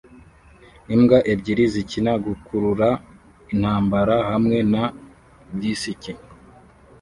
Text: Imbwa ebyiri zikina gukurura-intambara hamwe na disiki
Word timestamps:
Imbwa 0.95 1.17
ebyiri 1.31 1.65
zikina 1.73 2.11
gukurura-intambara 2.25 4.15
hamwe 4.29 4.57
na 4.73 4.83
disiki 5.59 6.13